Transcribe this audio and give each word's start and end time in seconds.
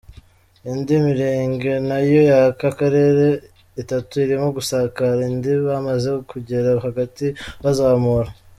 Indi 0.71 0.93
mirenge 1.05 1.71
nayo 1.87 2.19
y’aka 2.29 2.69
karere, 2.79 3.27
itatu 3.81 4.11
irimo 4.23 4.47
gusakara, 4.57 5.19
indi 5.31 5.51
bamaze 5.67 6.09
kugera 6.31 6.69
hagati 6.85 7.25
bazamura. 7.63 8.29